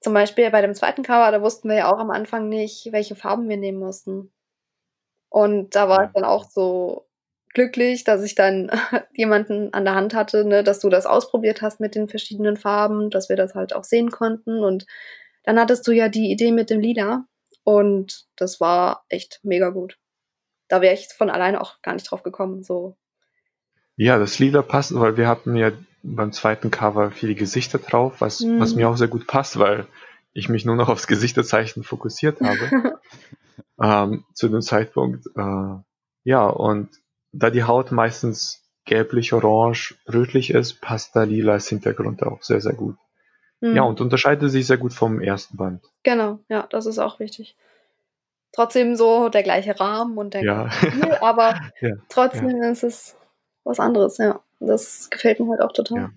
[0.00, 3.16] zum Beispiel bei dem zweiten Cover, da wussten wir ja auch am Anfang nicht, welche
[3.16, 4.32] Farben wir nehmen mussten.
[5.28, 7.06] Und da war ich dann auch so
[7.54, 8.70] glücklich, dass ich dann
[9.14, 13.10] jemanden an der Hand hatte, ne, dass du das ausprobiert hast mit den verschiedenen Farben,
[13.10, 14.62] dass wir das halt auch sehen konnten.
[14.62, 14.86] Und
[15.44, 17.24] dann hattest du ja die Idee mit dem Lila.
[17.64, 19.98] Und das war echt mega gut.
[20.68, 22.62] Da wäre ich von alleine auch gar nicht drauf gekommen.
[22.62, 22.96] So.
[23.96, 28.40] Ja, das Lila passt, weil wir hatten ja beim zweiten Cover viele Gesichter drauf, was,
[28.40, 28.60] Mhm.
[28.60, 29.86] was mir auch sehr gut passt, weil
[30.32, 32.98] ich mich nur noch aufs Gesichterzeichen fokussiert habe.
[33.82, 35.26] ähm, zu dem Zeitpunkt.
[35.36, 35.74] Äh,
[36.24, 36.88] ja, und
[37.32, 42.60] da die Haut meistens gelblich, orange, rötlich ist, passt da lila als Hintergrund auch sehr,
[42.60, 42.96] sehr gut.
[43.60, 43.76] Mhm.
[43.76, 45.82] Ja, und unterscheidet sich sehr gut vom ersten Band.
[46.02, 47.56] Genau, ja, das ist auch wichtig.
[48.52, 50.62] Trotzdem so der gleiche Rahmen und der Ja.
[50.64, 53.16] gleiche Stil, aber Ja, trotzdem ist es
[53.64, 54.40] was anderes, ja.
[54.58, 55.98] Das gefällt mir halt auch total.
[55.98, 56.10] Ja.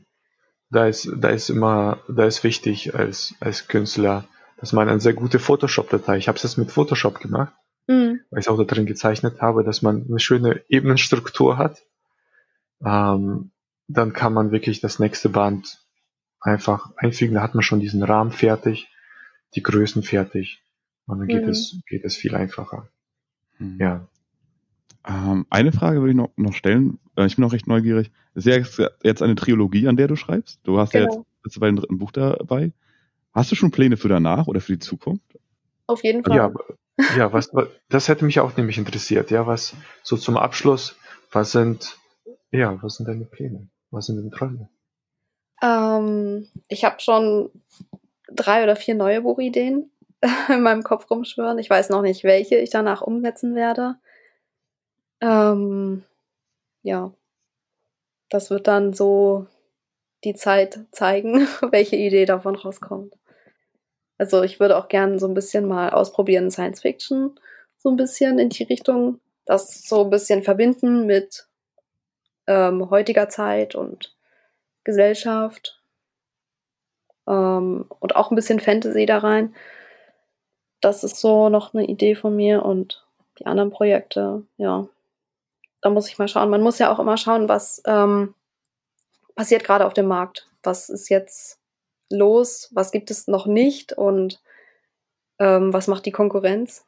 [0.69, 4.25] Da ist, da ist immer, da ist wichtig als, als Künstler,
[4.57, 7.53] dass man eine sehr gute Photoshop-Datei, ich habe es jetzt mit Photoshop gemacht,
[7.87, 8.21] Mhm.
[8.29, 11.81] weil ich es auch da drin gezeichnet habe, dass man eine schöne Ebenenstruktur hat.
[12.85, 13.51] Ähm,
[13.87, 15.79] dann kann man wirklich das nächste Band
[16.39, 18.87] einfach einfügen, da hat man schon diesen Rahmen fertig,
[19.55, 20.61] die Größen fertig
[21.05, 21.49] und dann geht Mhm.
[21.49, 22.89] es, geht es viel einfacher.
[23.57, 23.77] Hm.
[23.79, 24.07] Ja.
[25.05, 26.99] Ähm, eine Frage würde ich noch, noch stellen.
[27.17, 28.11] Äh, ich bin auch recht neugierig.
[28.35, 30.59] Ist ja jetzt- jetzt eine Trilogie, an der du schreibst.
[30.63, 31.25] Du hast ja jetzt Genau.
[31.43, 32.71] bist du bei dem dritten Buch dabei.
[33.33, 35.37] Hast du schon Pläne für danach oder für die Zukunft?
[35.87, 36.37] Auf jeden Fall.
[36.37, 36.53] Ja,
[37.17, 37.51] ja, was,
[37.89, 39.31] das hätte mich auch nämlich interessiert.
[39.31, 40.95] Ja, was so zum Abschluss,
[41.31, 41.97] was sind,
[42.51, 43.69] ja, was sind deine Pläne?
[43.91, 44.69] Was sind deine Träume?
[45.61, 47.49] Ähm, ich habe schon
[48.27, 49.91] drei oder vier neue Buchideen
[50.49, 51.59] in meinem Kopf rumschwören.
[51.59, 53.95] Ich weiß noch nicht, welche ich danach umsetzen werde.
[55.21, 56.03] Ähm,
[56.81, 57.13] ja,
[58.29, 59.47] das wird dann so
[60.23, 63.15] die Zeit zeigen, welche Idee davon rauskommt.
[64.23, 67.37] Also ich würde auch gerne so ein bisschen mal ausprobieren Science Fiction,
[67.77, 71.45] so ein bisschen in die Richtung, das so ein bisschen verbinden mit
[72.47, 74.15] ähm, heutiger Zeit und
[74.85, 75.83] Gesellschaft
[77.27, 79.53] ähm, und auch ein bisschen Fantasy da rein.
[80.79, 83.05] Das ist so noch eine Idee von mir und
[83.39, 84.87] die anderen Projekte, ja,
[85.81, 86.49] da muss ich mal schauen.
[86.49, 88.35] Man muss ja auch immer schauen, was ähm,
[89.35, 90.47] passiert gerade auf dem Markt.
[90.63, 91.59] Was ist jetzt
[92.13, 92.69] los?
[92.73, 93.93] Was gibt es noch nicht?
[93.93, 94.41] Und
[95.39, 96.85] ähm, was macht die Konkurrenz?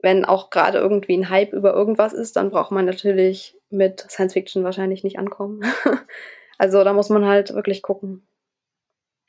[0.00, 4.32] Wenn auch gerade irgendwie ein Hype über irgendwas ist, dann braucht man natürlich mit Science
[4.32, 5.62] Fiction wahrscheinlich nicht ankommen.
[6.58, 8.26] also da muss man halt wirklich gucken.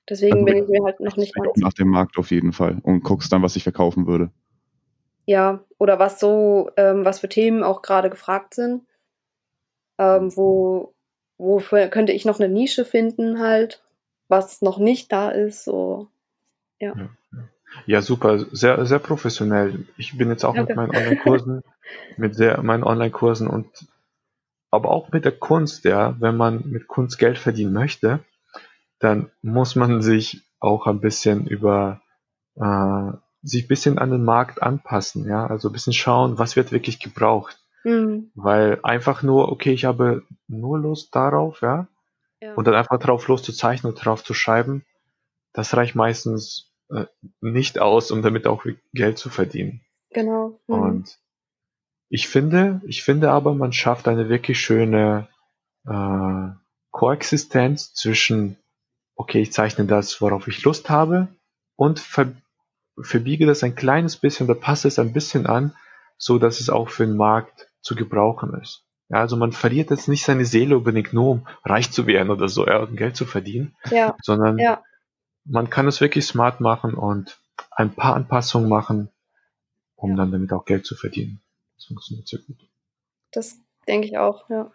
[0.07, 2.79] Deswegen Also bin ich mir halt noch nicht ganz nach dem Markt auf jeden Fall
[2.83, 4.31] und guckst dann, was ich verkaufen würde.
[5.25, 8.85] Ja, oder was so, ähm, was für Themen auch gerade gefragt sind.
[9.99, 10.95] Ähm, wo,
[11.37, 13.83] wofür könnte ich noch eine Nische finden, halt,
[14.29, 16.07] was noch nicht da ist, so.
[17.85, 19.85] Ja, super, sehr, sehr professionell.
[19.97, 20.71] Ich bin jetzt auch Danke.
[20.71, 21.63] mit meinen Online-Kursen,
[22.17, 23.67] mit sehr, meinen Online-Kursen und
[24.71, 28.19] aber auch mit der Kunst, ja, wenn man mit Kunst Geld verdienen möchte,
[28.99, 32.01] dann muss man sich auch ein bisschen über
[32.55, 33.11] äh,
[33.41, 36.99] sich ein bisschen an den Markt anpassen, ja, also ein bisschen schauen, was wird wirklich
[36.99, 37.57] gebraucht.
[37.83, 38.31] Mhm.
[38.35, 41.87] Weil einfach nur, okay, ich habe nur Lust darauf, ja,
[42.41, 42.53] ja.
[42.55, 44.85] und dann einfach drauf loszuzeichnen und drauf zu schreiben,
[45.53, 47.05] das reicht meistens äh,
[47.41, 49.81] nicht aus, um damit auch Geld zu verdienen.
[50.11, 50.59] Genau.
[50.67, 50.75] Mhm.
[50.75, 51.19] Und
[52.09, 55.27] ich finde, ich finde aber, man schafft eine wirklich schöne
[55.87, 56.49] äh,
[56.91, 58.57] Koexistenz zwischen,
[59.15, 61.27] okay, ich zeichne das, worauf ich Lust habe,
[61.75, 62.33] und ver
[63.01, 65.73] verbiege das ein kleines bisschen oder passe es ein bisschen an,
[66.17, 68.83] so dass es auch für den Markt zu gebrauchen ist.
[69.09, 72.47] Ja, also man verliert jetzt nicht seine Seele unbedingt nur, um reich zu werden oder
[72.47, 74.15] so, ja, um Geld zu verdienen, ja.
[74.21, 74.83] sondern ja.
[75.45, 77.39] man kann es wirklich smart machen und
[77.71, 79.09] ein paar Anpassungen machen,
[79.95, 80.17] um ja.
[80.17, 81.41] dann damit auch Geld zu verdienen.
[81.75, 82.57] Das funktioniert sehr gut.
[83.31, 84.71] Das denke ich auch, ja.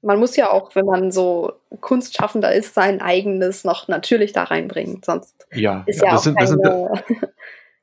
[0.00, 5.02] Man muss ja auch, wenn man so Kunstschaffender ist, sein eigenes noch natürlich da reinbringen.
[5.04, 6.92] Sonst ja, ist ja, das, sind, das, sind ja,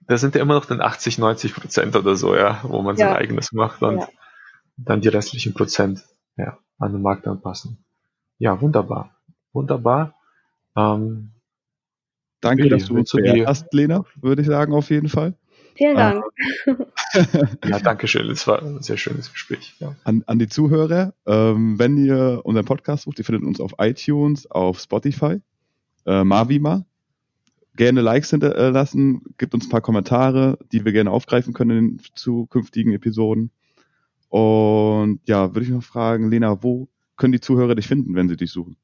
[0.08, 3.14] das sind ja immer noch dann 80, 90 Prozent oder so, ja, wo man sein
[3.14, 4.08] eigenes macht und ja.
[4.78, 6.04] Dann die restlichen Prozent
[6.38, 7.78] ja, an den Markt anpassen.
[8.38, 9.16] Ja, wunderbar.
[9.54, 10.16] Wunderbar.
[10.76, 11.32] Ähm,
[12.42, 15.34] Danke, Willi, dass du uns beehrt hast, Lena, würde ich sagen, auf jeden Fall.
[15.76, 16.24] Vielen Dank.
[17.66, 18.30] ja, danke schön.
[18.30, 19.76] Es war ein sehr schönes Gespräch.
[19.80, 19.96] Ja.
[20.04, 24.50] An, an die Zuhörer, ähm, wenn ihr unseren Podcast sucht, ihr findet uns auf iTunes,
[24.50, 25.42] auf Spotify,
[26.06, 26.86] äh, Mavima.
[27.76, 32.94] Gerne Likes hinterlassen, gibt uns ein paar Kommentare, die wir gerne aufgreifen können in zukünftigen
[32.94, 33.52] Episoden.
[34.30, 38.38] Und ja, würde ich noch fragen, Lena, wo können die Zuhörer dich finden, wenn sie
[38.38, 38.76] dich suchen?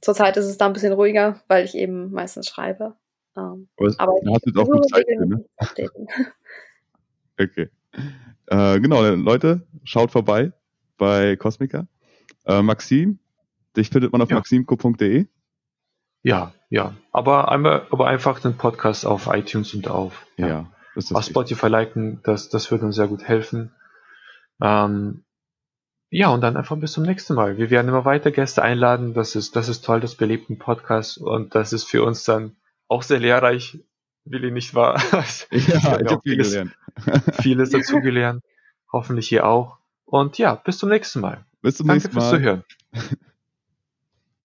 [0.00, 2.94] Zurzeit ist es da ein bisschen ruhiger, weil ich eben meistens schreibe.
[3.36, 5.44] Ähm, aber, aber du hast jetzt auch gut Zeit für, ne?
[7.40, 7.68] okay.
[8.46, 10.52] Äh, genau, Leute, schaut vorbei
[10.98, 11.88] bei Cosmica.
[12.44, 13.18] Äh, Maxim,
[13.76, 14.36] dich findet man auf ja.
[14.36, 15.26] maximco.de.
[16.22, 16.94] Ja, ja.
[17.10, 20.66] Aber einmal, aber einfach den Podcast auf iTunes und auf, ja, ja
[21.12, 23.72] auf Spotify liken, das, das würde uns sehr gut helfen.
[24.60, 25.24] Ähm,
[26.14, 27.58] ja, und dann einfach bis zum nächsten Mal.
[27.58, 29.14] Wir werden immer weiter Gäste einladen.
[29.14, 31.18] Das ist, das ist toll, das belebten Podcast.
[31.18, 32.54] Und das ist für uns dann
[32.86, 33.80] auch sehr lehrreich,
[34.24, 35.02] Willi nicht wahr?
[35.12, 36.76] ja, ich habe viel vieles, gelernt.
[37.40, 38.44] vieles dazugelernt.
[38.92, 39.78] Hoffentlich hier auch.
[40.04, 41.44] Und ja, bis zum nächsten Mal.
[41.62, 42.30] Bis zum Danke nächsten Mal.
[42.30, 43.24] Danke fürs Zuhören.